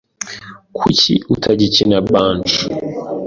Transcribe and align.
Kuki 0.77 1.13
utagikina 1.33 1.97
banjo? 2.09 2.57